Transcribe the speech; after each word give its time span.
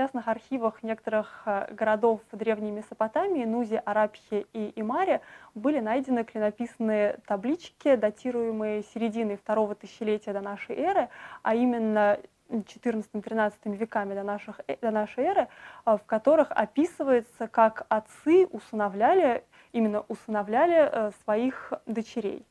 частных 0.00 0.28
архивах 0.28 0.82
некоторых 0.82 1.42
э, 1.44 1.74
городов 1.74 2.22
Древней 2.32 2.70
Месопотамии, 2.70 3.44
Нузи, 3.44 3.82
Арабхи 3.84 4.46
и 4.54 4.72
Имаре, 4.76 5.20
были 5.54 5.78
найдены 5.80 6.24
клинописные 6.24 7.18
таблички, 7.26 7.96
датируемые 7.96 8.82
серединой 8.94 9.36
второго 9.36 9.74
тысячелетия 9.74 10.32
до 10.32 10.40
нашей 10.40 10.76
эры, 10.76 11.10
а 11.42 11.54
именно 11.54 12.18
14-13 12.48 13.52
веками 13.76 14.14
до, 14.14 14.22
наших, 14.22 14.60
э, 14.68 14.76
до 14.80 14.90
нашей 14.90 15.24
эры, 15.24 15.48
в 15.84 16.00
которых 16.06 16.50
описывается, 16.50 17.46
как 17.46 17.84
отцы 17.90 18.46
усыновляли, 18.46 19.44
именно 19.72 20.00
усыновляли 20.08 21.12
своих 21.24 21.74
дочерей. 21.84 22.46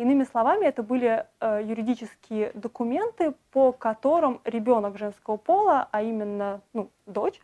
Иными 0.00 0.24
словами, 0.24 0.64
это 0.64 0.82
были 0.82 1.26
э, 1.40 1.60
юридические 1.62 2.52
документы, 2.54 3.34
по 3.52 3.70
которым 3.70 4.40
ребенок 4.46 4.96
женского 4.96 5.36
пола, 5.36 5.88
а 5.92 6.00
именно 6.00 6.62
ну, 6.72 6.88
дочь, 7.04 7.38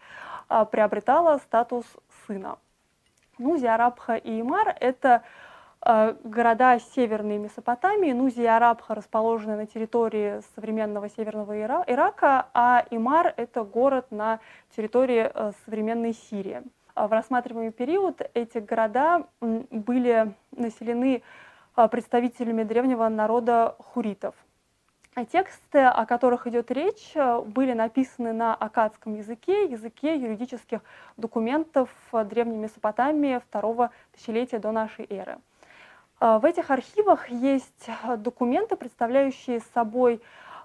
э, 0.49 0.65
приобретала 0.71 1.37
статус 1.37 1.85
сына. 2.27 2.57
Нузи, 3.37 3.67
Арабха 3.67 4.15
и 4.17 4.41
Имар– 4.41 4.75
это 4.81 5.23
э, 5.85 6.15
города 6.25 6.79
Северной 6.79 7.37
Месопотамии. 7.37 8.13
Нузи 8.13 8.41
и 8.41 8.47
Арабха 8.47 8.95
расположены 8.95 9.57
на 9.57 9.67
территории 9.67 10.41
современного 10.55 11.11
Северного 11.11 11.61
Ира 11.61 11.85
Ирака, 11.87 12.47
а 12.55 12.87
Имар– 12.91 13.35
это 13.37 13.65
город 13.65 14.07
на 14.11 14.41
территории 14.75 15.31
э, 15.31 15.53
современной 15.67 16.15
Сирии. 16.15 16.63
В 16.95 17.13
рассматриваемый 17.13 17.73
период 17.73 18.23
эти 18.33 18.57
города 18.57 19.27
были 19.43 20.33
населены 20.53 21.21
а, 21.21 21.46
представителями 21.91 22.63
древнего 22.63 23.09
народа 23.09 23.77
хуритов. 23.79 24.35
А 25.15 25.25
тексты, 25.25 25.79
о 25.79 26.05
которых 26.05 26.47
идет 26.47 26.71
речь, 26.71 27.13
э, 27.15 27.41
были 27.41 27.73
написаны 27.73 28.35
на 28.35 28.55
акадском 28.55 29.15
языке, 29.15 29.65
языке 29.65 30.15
юридических 30.15 30.81
документов 31.17 31.89
Древней 32.13 32.59
Месопотамии 32.59 33.39
второго 33.39 33.93
тысячелетия 34.13 34.59
до 34.59 34.73
нашей 34.73 35.07
эры. 35.09 35.39
А, 36.21 36.39
в 36.39 36.45
этих 36.45 36.71
архивах 36.71 37.31
есть 37.31 37.89
документы, 38.19 38.77
представляющие 38.77 39.61
собой 39.73 40.21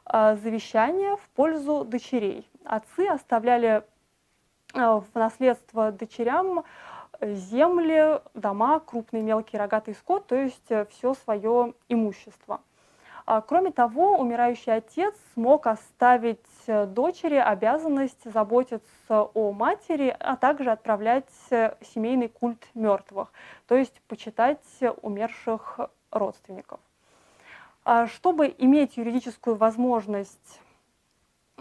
завещания 0.06 1.16
в 1.16 1.30
пользу 1.30 1.86
дочерей. 1.86 2.46
Отцы 2.66 3.08
оставляли 3.08 3.84
в 4.74 5.06
наследство 5.14 5.92
дочерям 5.94 6.66
земли, 7.22 8.22
дома, 8.34 8.80
крупный 8.80 9.22
мелкий 9.22 9.58
рогатый 9.58 9.94
скот, 9.94 10.28
то 10.28 10.36
есть 10.36 10.70
э, 10.70 10.86
все 10.86 11.14
свое 11.14 11.74
имущество. 11.88 12.62
А, 13.26 13.42
кроме 13.42 13.72
того, 13.72 14.18
умирающий 14.18 14.74
отец 14.74 15.16
смог 15.34 15.68
оставить 15.68 16.40
э, 16.68 16.86
дочери 16.86 17.36
обязанность 17.36 18.24
заботиться 18.26 19.22
о 19.34 19.52
матери, 19.54 20.16
а 20.20 20.36
также 20.36 20.72
отправлять 20.72 21.30
э, 21.52 21.76
семейный 21.94 22.28
культ 22.28 22.68
мертвых, 22.74 23.32
то 23.68 23.76
есть 23.76 24.02
почитать 24.08 24.60
умерших 25.02 25.80
родственников. 26.12 26.80
А, 27.84 28.08
чтобы 28.08 28.54
иметь 28.58 28.98
юридическую 28.98 29.56
возможность 29.56 30.60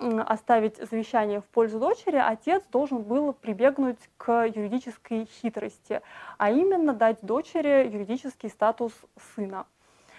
оставить 0.01 0.77
завещание 0.77 1.41
в 1.41 1.45
пользу 1.45 1.79
дочери, 1.79 2.17
отец 2.17 2.63
должен 2.73 3.03
был 3.03 3.33
прибегнуть 3.33 3.99
к 4.17 4.47
юридической 4.47 5.27
хитрости, 5.27 6.01
а 6.39 6.51
именно 6.51 6.93
дать 6.93 7.19
дочери 7.23 7.89
юридический 7.89 8.49
статус 8.49 8.93
сына. 9.35 9.67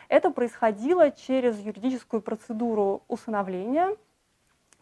Это 0.07 0.29
происходило 0.29 1.09
через 1.11 1.57
юридическую 1.59 2.21
процедуру 2.21 3.01
усыновления, 3.07 3.95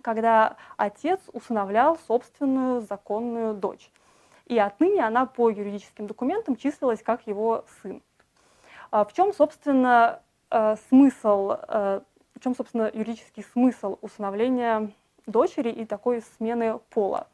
когда 0.01 0.57
отец 0.75 1.19
усыновлял 1.33 1.97
собственную 2.07 2.81
законную 2.81 3.53
дочь. 3.53 3.91
И 4.47 4.57
отныне 4.57 5.05
она 5.05 5.25
по 5.25 5.49
юридическим 5.49 6.07
документам 6.07 6.55
числилась 6.55 7.03
как 7.03 7.27
его 7.27 7.65
сын. 7.81 8.01
А 8.91 9.05
в 9.05 9.13
чем, 9.13 9.33
собственно, 9.33 10.21
э, 10.49 10.75
смысл 10.89 11.51
э, 11.55 12.01
в 12.39 12.43
чем, 12.43 12.55
собственно, 12.55 12.89
юридический 12.93 13.43
смысл 13.43 13.97
усыновления 14.01 14.91
дочери 15.27 15.69
и 15.69 15.85
такой 15.85 16.21
смены 16.37 16.79
пола? 16.89 17.27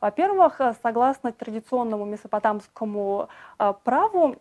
Во-первых, 0.00 0.60
согласно 0.82 1.32
традиционному 1.32 2.04
месопотамскому 2.04 3.28
а, 3.58 3.72
праву, 3.72 4.36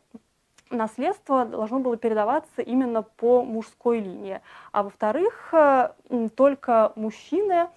наследство 0.69 1.45
должно 1.45 1.79
было 1.79 1.97
передаваться 1.97 2.61
именно 2.61 3.03
по 3.03 3.43
мужской 3.43 3.99
линии. 3.99 4.41
А 4.71 4.83
во-вторых, 4.83 5.49
э, 5.53 5.89
только 6.35 6.91
мужчины 6.95 7.69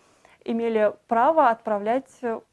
имели 0.45 0.93
право 1.09 1.51
отправлять 1.51 2.09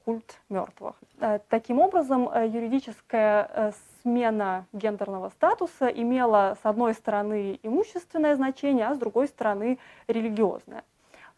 культ 0.06 0.40
мертвых. 0.50 0.96
Э, 1.20 1.40
таким 1.50 1.80
образом, 1.80 2.30
э, 2.30 2.48
юридическая 2.48 3.74
смена 4.02 4.66
гендерного 4.74 5.30
статуса 5.30 5.88
имела, 5.88 6.58
с 6.62 6.66
одной 6.66 6.94
стороны, 6.94 7.60
имущественное 7.64 8.36
значение, 8.36 8.88
а 8.88 8.96
с 8.96 8.98
другой 8.98 9.28
стороны, 9.28 9.80
религиозное. 10.08 10.84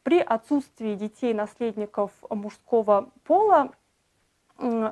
При 0.04 0.20
отсутствии 0.20 0.96
детей-наследников 0.96 2.12
мужского 2.30 3.10
пола 3.26 3.72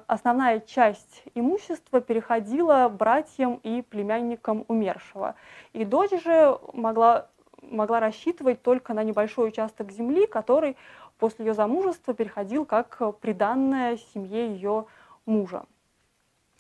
основная 0.08 0.60
часть 0.62 1.24
имущества 1.36 2.02
переходила 2.02 2.90
братьям 2.90 3.60
и 3.64 3.82
племянникам 3.82 4.64
умершего. 4.68 5.36
И 5.74 5.84
дочь 5.84 6.22
же 6.24 6.58
могла, 6.74 7.28
могла 7.62 8.00
рассчитывать 8.00 8.62
только 8.62 8.94
на 8.94 9.04
небольшой 9.04 9.50
участок 9.50 9.92
земли, 9.92 10.26
который 10.26 10.78
после 11.18 11.46
ее 11.46 11.54
замужества 11.54 12.14
переходил 12.14 12.66
как 12.66 13.00
приданная 13.20 13.98
семье 14.14 14.54
ее 14.54 14.86
мужа. 15.26 15.66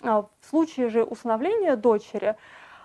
А 0.03 0.21
в 0.21 0.45
случае 0.49 0.89
же 0.89 1.03
усыновления 1.03 1.75
дочери 1.75 2.35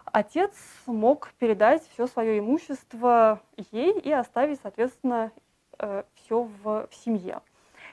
отец 0.05 0.53
мог 0.87 1.33
передать 1.39 1.83
все 1.93 2.07
свое 2.07 2.39
имущество 2.39 3.41
ей 3.71 3.99
и 3.99 4.11
оставить, 4.11 4.61
соответственно, 4.63 5.31
э, 5.79 6.05
все 6.15 6.43
в, 6.43 6.87
в 6.91 6.95
семье. 6.95 7.41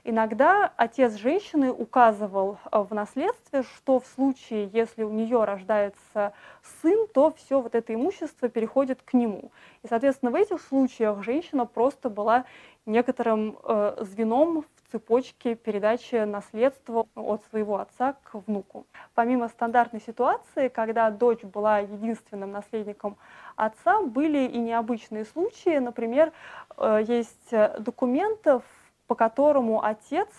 Иногда 0.03 0.71
отец 0.77 1.15
женщины 1.15 1.71
указывал 1.71 2.57
э, 2.71 2.79
в 2.79 2.93
наследстве, 2.93 3.63
что 3.63 3.99
в 3.99 4.07
случае, 4.07 4.69
если 4.71 5.03
у 5.03 5.11
нее 5.11 5.43
рождается 5.43 6.33
сын, 6.81 7.07
то 7.13 7.33
все 7.33 7.59
вот 7.59 7.75
это 7.75 7.93
имущество 7.93 8.47
переходит 8.47 9.01
к 9.03 9.13
нему. 9.13 9.51
И, 9.83 9.87
соответственно, 9.87 10.31
в 10.31 10.35
этих 10.35 10.61
случаях 10.61 11.21
женщина 11.23 11.65
просто 11.65 12.09
была 12.09 12.45
некоторым 12.89 13.57
э, 13.63 13.97
звеном 14.01 14.65
цепочки 14.91 15.53
передачи 15.53 16.15
наследства 16.25 17.05
от 17.15 17.43
своего 17.49 17.77
отца 17.77 18.13
к 18.23 18.33
внуку. 18.47 18.87
Помимо 19.13 19.47
стандартной 19.47 20.01
ситуации, 20.01 20.67
когда 20.67 21.11
дочь 21.11 21.43
была 21.43 21.79
единственным 21.79 22.51
наследником 22.51 23.17
отца, 23.55 24.01
были 24.01 24.47
и 24.47 24.57
необычные 24.57 25.25
случаи. 25.25 25.77
Например, 25.77 26.31
э, 26.77 27.03
есть 27.07 27.53
документов, 27.79 28.63
по 29.05 29.15
которому 29.15 29.83
отец, 29.83 30.29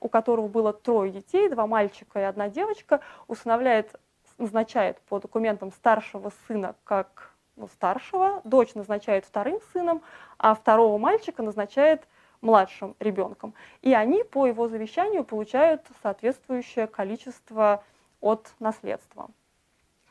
у 0.00 0.08
которого 0.08 0.48
было 0.48 0.72
трое 0.72 1.12
детей, 1.12 1.48
два 1.48 1.68
мальчика 1.68 2.18
и 2.20 2.24
одна 2.24 2.48
девочка, 2.48 3.00
усыновляет, 3.28 3.94
назначает 4.38 5.00
по 5.02 5.20
документам 5.20 5.70
старшего 5.70 6.32
сына 6.48 6.74
как 6.82 7.31
старшего, 7.72 8.40
дочь 8.44 8.74
назначает 8.74 9.24
вторым 9.24 9.60
сыном, 9.72 10.02
а 10.38 10.54
второго 10.54 10.98
мальчика 10.98 11.42
назначает 11.42 12.06
младшим 12.40 12.96
ребенком. 12.98 13.54
И 13.82 13.94
они 13.94 14.24
по 14.24 14.46
его 14.46 14.68
завещанию 14.68 15.24
получают 15.24 15.82
соответствующее 16.02 16.86
количество 16.86 17.84
от 18.20 18.52
наследства. 18.58 19.30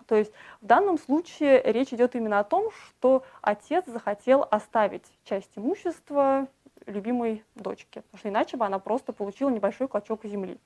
То 0.07 0.16
есть 0.16 0.31
в 0.62 0.66
данном 0.66 0.97
случае 0.97 1.62
речь 1.63 1.94
идет 1.94 2.16
именно 2.16 2.40
о 2.40 2.44
том, 2.44 2.72
что 2.72 3.24
отец 3.41 3.85
захотел 3.85 4.46
оставить 4.50 5.06
часть 5.24 5.51
имущества 5.57 6.48
любимой 6.86 7.44
дочке, 7.56 8.01
потому 8.01 8.19
что 8.19 8.30
иначе 8.30 8.57
бы 8.57 8.66
она 8.66 8.80
просто 8.80 9.13
получила 9.13 9.50
небольшой 9.50 9.88
клочок 9.88 10.25
земли. 10.25 10.60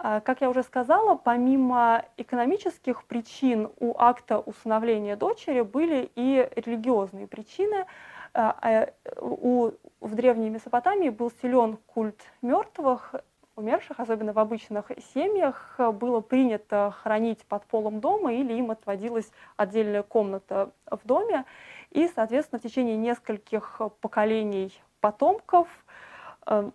А, 0.00 0.20
как 0.20 0.40
я 0.40 0.48
уже 0.50 0.62
сказала, 0.62 1.16
помимо 1.16 2.04
экономических 2.16 3.04
причин 3.04 3.70
у 3.80 3.94
акта 3.98 4.38
усыновления 4.38 5.16
дочери 5.16 5.62
были 5.62 6.10
и 6.14 6.48
религиозные 6.54 7.26
причины. 7.26 7.84
А, 8.32 8.56
а, 8.62 8.88
у, 9.20 9.72
в 10.00 10.14
Древней 10.14 10.50
Месопотамии 10.50 11.08
был 11.08 11.32
силен 11.42 11.78
культ 11.86 12.20
мертвых, 12.42 13.16
умерших, 13.56 13.98
особенно 13.98 14.32
в 14.32 14.38
обычных 14.38 14.92
семьях, 15.12 15.74
было 15.94 16.20
принято 16.20 16.94
хранить 17.02 17.44
под 17.46 17.64
полом 17.64 17.98
дома 17.98 18.32
или 18.32 18.52
им 18.52 18.70
отводилась 18.70 19.28
отдельная 19.56 20.04
комната 20.04 20.70
в 20.88 21.00
доме. 21.04 21.44
И, 21.90 22.06
соответственно, 22.14 22.60
в 22.60 22.62
течение 22.62 22.96
нескольких 22.96 23.80
поколений 24.00 24.72
потомков 25.00 25.66
э, 26.46 26.70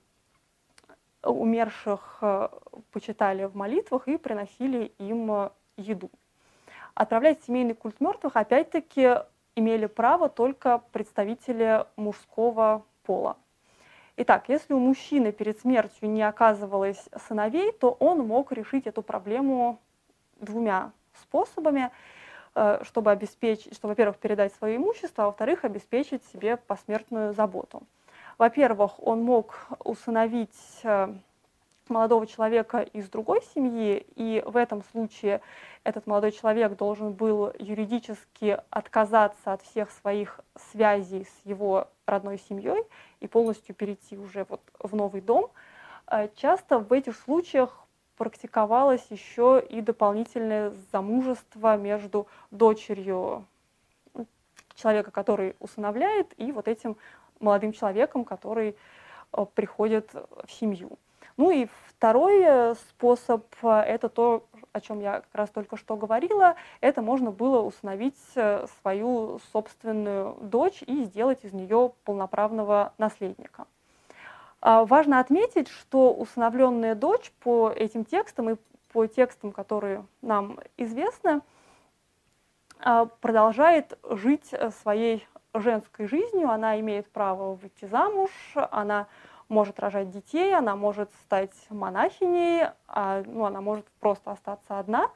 умерших 1.24 2.20
э, 2.22 2.50
почитали 2.92 3.46
в 3.46 3.56
молитвах 3.56 4.08
и 4.08 4.18
приносили 4.18 4.94
им 4.98 5.32
э, 5.32 5.50
еду. 5.78 6.12
Отправлять 6.94 7.44
семейный 7.44 7.74
культ 7.74 8.00
мертвых 8.00 8.36
опять-таки 8.36 9.18
имели 9.56 9.86
право 9.88 10.30
только 10.30 10.82
представители 10.92 11.86
мужского 11.96 12.86
пола. 13.04 13.38
Итак, 14.16 14.46
если 14.48 14.74
у 14.74 14.80
мужчины 14.80 15.32
перед 15.32 15.60
смертью 15.60 16.10
не 16.10 16.22
оказывалось 16.22 17.10
сыновей, 17.28 17.72
то 17.72 17.92
он 18.00 18.28
мог 18.28 18.52
решить 18.52 18.86
эту 18.86 19.02
проблему 19.02 19.80
двумя 20.40 20.92
способами, 21.20 21.90
э, 22.54 22.84
чтобы 22.84 23.10
обеспечить, 23.10 23.74
что, 23.74 23.88
во-первых, 23.88 24.18
передать 24.18 24.54
свое 24.54 24.76
имущество, 24.76 25.24
а 25.24 25.28
во-вторых, 25.28 25.66
обеспечить 25.66 26.24
себе 26.26 26.58
посмертную 26.58 27.34
заботу. 27.34 27.84
Во-первых, 28.38 29.02
он 29.06 29.24
мог 29.24 29.68
усыновить 29.84 30.50
э, 30.84 31.14
молодого 31.88 32.26
человека 32.26 32.82
из 32.82 33.10
другой 33.10 33.42
семьи, 33.54 34.06
и 34.16 34.44
в 34.46 34.58
этом 34.58 34.84
случае 34.92 35.42
этот 35.84 36.08
молодой 36.08 36.32
человек 36.32 36.76
должен 36.76 37.12
был 37.14 37.54
юридически 37.60 38.60
отказаться 38.70 39.54
от 39.54 39.62
всех 39.62 39.92
своих 39.92 40.40
связей 40.72 41.26
с 41.26 41.46
его 41.46 41.88
родной 42.06 42.40
семьей 42.40 42.84
и 43.20 43.28
полностью 43.28 43.76
перейти 43.76 44.18
уже 44.18 44.46
вот 44.50 44.62
в 44.80 44.96
новый 44.96 45.22
дом. 45.22 45.52
Э, 46.08 46.30
часто 46.36 46.80
в 46.80 46.92
этих 46.92 47.16
случаях 47.16 47.80
практиковалось 48.18 49.06
еще 49.10 49.64
и 49.68 49.82
дополнительное 49.82 50.74
замужество 50.92 51.78
между 51.78 52.28
дочерью 52.52 53.46
человека, 54.76 55.12
который 55.12 55.56
усыновляет, 55.60 56.34
и 56.38 56.52
вот 56.52 56.68
этим 56.68 56.98
молодым 57.44 57.74
человеком, 57.74 58.26
который 58.26 58.76
э, 59.34 59.46
приходит 59.54 60.12
в 60.14 60.52
семью. 60.52 60.98
Ну 61.38 61.52
и 61.52 61.68
второй 61.88 62.42
э, 62.44 62.76
способ– 62.76 63.46
это 63.62 64.10
то, 64.10 64.46
о 64.72 64.82
чем 64.82 65.00
я 65.00 65.22
как 65.22 65.34
раз 65.34 65.50
только 65.50 65.78
что 65.78 65.96
говорила, 65.96 66.56
это 66.80 67.02
можно 67.02 67.32
было 67.32 67.62
установить 67.62 68.20
э, 68.36 68.66
свою 68.82 69.40
собственную 69.52 70.36
дочь 70.42 70.84
и 70.86 71.04
сделать 71.06 71.44
из 71.44 71.54
нее 71.54 71.94
полноправного 72.04 72.94
наследника. 72.98 73.66
А, 74.62 74.86
важно 74.86 75.20
отметить, 75.20 75.68
что 75.68 76.14
усыновленная 76.14 76.96
дочь 76.96 77.32
по 77.40 77.70
этим 77.70 78.06
текстам 78.06 78.52
и 78.52 78.56
по 78.92 79.08
текстам, 79.08 79.52
которые 79.52 80.06
нам 80.22 80.60
известны, 80.78 81.42
а, 82.80 83.06
продолжает 83.06 83.98
жить 84.04 84.54
своей 84.82 85.28
женской 85.54 86.08
жизнью, 86.08 86.50
она 86.50 86.80
имеет 86.80 87.10
право 87.12 87.56
выйти 87.56 87.86
замуж, 87.86 88.32
она 88.72 89.08
может 89.50 89.80
рожать 89.80 90.10
детей, 90.10 90.56
она 90.56 90.76
может 90.76 91.12
стать 91.26 91.54
монахиней, 91.70 92.68
а, 92.88 93.24
ну, 93.26 93.46
она 93.46 93.62
может 93.62 93.86
просто 94.00 94.32
остаться 94.32 94.80
одна. 94.80 95.10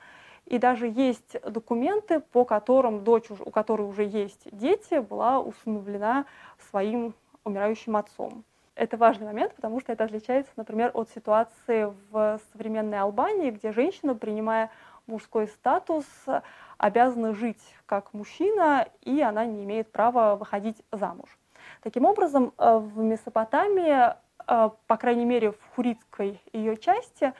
И 0.45 0.59
даже 0.59 0.87
есть 0.87 1.35
документы, 1.43 2.19
по 2.19 2.45
которым 2.45 3.03
дочь, 3.03 3.29
у 3.29 3.51
которой 3.51 3.81
уже 3.81 4.03
есть 4.05 4.47
дети, 4.51 4.99
была 4.99 5.39
усыновлена 5.39 6.25
своим 6.69 7.13
умирающим 7.43 7.97
отцом. 7.97 8.43
Это 8.75 8.95
важный 8.95 9.25
момент, 9.25 9.55
потому 9.55 9.81
что 9.81 9.91
это 9.91 10.03
отличается, 10.03 10.51
например, 10.55 10.91
от 10.93 11.09
ситуации 11.09 11.91
в 12.11 12.39
современной 12.53 12.99
Албании, 12.99 13.49
где 13.49 13.71
женщина, 13.71 14.13
принимая 14.13 14.69
мужской 15.07 15.47
статус, 15.47 16.05
обязана 16.77 17.33
жить 17.33 17.62
как 17.85 18.13
мужчина, 18.13 18.88
и 19.01 19.21
она 19.21 19.45
не 19.45 19.63
имеет 19.63 19.91
права 19.91 20.35
выходить 20.35 20.81
замуж. 20.91 21.29
Таким 21.81 22.06
образом, 22.06 22.53
э, 22.57 22.77
в 22.77 22.97
Месопотамии, 23.00 24.13
э, 24.47 24.69
по 24.88 24.97
крайней 24.97 25.25
мере, 25.25 25.51
в 25.51 25.59
хуритской 25.75 26.41
ее 26.53 26.77
части, 26.77 27.33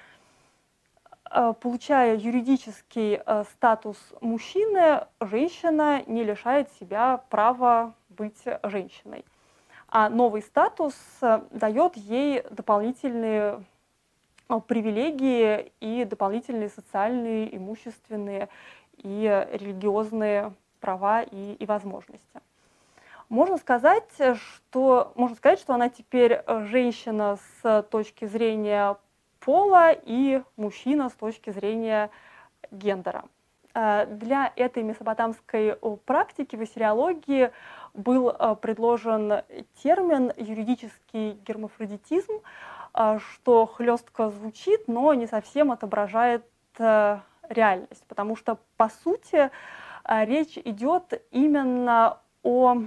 э, 1.30 1.54
получая 1.60 2.16
юридический 2.16 3.22
статус 3.51 3.98
мужчины, 4.22 5.06
женщина 5.19 6.04
не 6.07 6.24
лишает 6.24 6.72
себя 6.80 7.24
права 7.30 7.94
быть 8.10 8.44
женщиной. 8.63 9.25
А 9.90 10.10
новый 10.10 10.42
статус 10.42 10.95
дает 11.51 11.95
ей 11.95 12.44
дополнительные 12.50 13.63
привилегии 14.68 15.72
и 15.80 16.04
дополнительные 16.06 16.69
социальные, 16.69 17.56
имущественные 17.56 18.50
и 18.97 19.47
религиозные 19.51 20.53
права 20.79 21.23
и, 21.23 21.53
и 21.53 21.65
возможности. 21.65 22.41
Можно 23.29 23.57
сказать, 23.57 24.09
что, 24.35 25.11
можно 25.15 25.35
сказать, 25.35 25.59
что 25.59 25.73
она 25.73 25.89
теперь 25.89 26.41
женщина 26.47 27.38
с 27.61 27.83
точки 27.89 28.25
зрения 28.25 28.95
пола 29.39 29.91
и 29.91 30.41
мужчина 30.55 31.09
с 31.09 31.13
точки 31.13 31.49
зрения 31.49 32.09
гендера. 32.71 33.25
Э, 33.77 34.05
для 34.07 34.51
этой 34.55 34.83
месопотамской 34.83 35.77
практики 36.05 36.55
в 36.55 36.61
ассириологии 36.61 37.51
был 37.94 38.29
э, 38.29 38.55
предложен 38.59 39.44
термин 39.83 40.31
юридический 40.35 41.33
гермафродитизм, 41.47 42.41
э, 42.94 43.19
что 43.19 43.65
хлестко 43.67 44.29
звучит, 44.29 44.88
но 44.88 45.13
не 45.13 45.27
совсем 45.27 45.71
отображает 45.71 46.44
реальность, 47.49 48.03
потому 48.07 48.35
что, 48.35 48.57
по 48.77 48.89
сути, 48.89 49.51
речь 50.05 50.57
идет 50.57 51.21
именно 51.31 52.19
о 52.44 52.83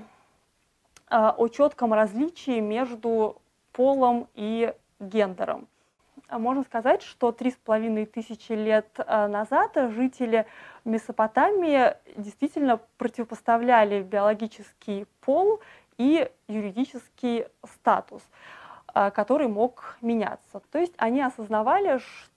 а, 1.10 1.34
о 1.36 1.48
четком 1.48 1.92
различии 1.92 2.60
между 2.60 3.42
полом 3.72 4.28
и 4.34 4.72
гендером. 5.00 5.66
А 6.28 6.38
можно 6.38 6.62
сказать, 6.62 7.02
что 7.02 7.32
три 7.32 7.50
с 7.50 7.56
половиной 7.56 8.06
тысячи 8.06 8.52
лет 8.52 8.86
а, 8.98 9.26
назад 9.26 9.72
жители 9.74 10.46
Месопотамии 10.84 11.96
действительно 12.16 12.78
противопоставляли 12.96 14.02
биологический 14.02 15.06
пол 15.20 15.60
и 15.98 16.30
юридический 16.46 17.46
статус, 17.64 18.22
который 18.86 19.48
мог 19.48 19.98
меняться. 20.00 20.62
То 20.70 20.78
есть 20.78 20.94
они 20.96 21.20
осознавали, 21.20 21.98
что 21.98 22.30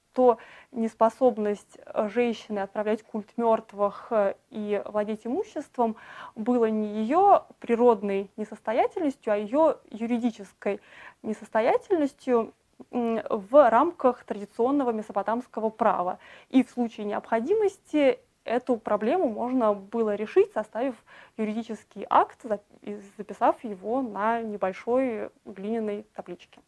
неспособность 0.71 1.77
э, 1.85 2.09
женщины 2.09 2.59
отправлять 2.59 3.03
культ 3.03 3.29
мертвых 3.37 4.07
э, 4.11 4.35
и 4.49 4.81
владеть 4.85 5.25
имуществом 5.25 5.95
было 6.35 6.65
не 6.65 6.87
ее 7.01 7.43
природной 7.59 8.29
несостоятельностью, 8.37 9.33
а 9.33 9.37
ее 9.37 9.77
юридической 9.89 10.79
несостоятельностью 11.21 12.53
в 12.89 13.69
рамках 13.69 14.23
традиционного 14.23 14.91
месопотамского 14.91 15.69
права. 15.69 16.19
И 16.49 16.63
в 16.63 16.69
случае 16.69 17.05
необходимости 17.05 18.19
эту 18.43 18.77
проблему 18.77 19.29
можно 19.29 19.73
было 19.73 20.15
решить, 20.15 20.51
составив 20.53 20.95
юридический 21.37 22.05
акт 22.09 22.45
и 22.81 22.99
записав 23.17 23.63
его 23.63 24.01
на 24.01 24.41
небольшой 24.41 25.29
глиняной 25.45 26.05
табличке. 26.13 26.61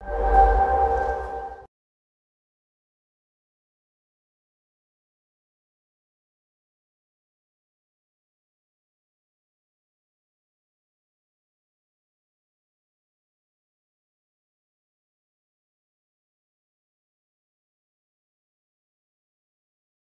Thank 0.00 0.76
you 0.76 0.81